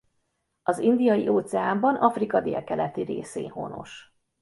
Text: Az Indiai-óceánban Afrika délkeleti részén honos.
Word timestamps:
Az 0.63 0.79
Indiai-óceánban 0.79 1.95
Afrika 1.95 2.41
délkeleti 2.41 3.01
részén 3.01 3.49
honos. 3.49 4.13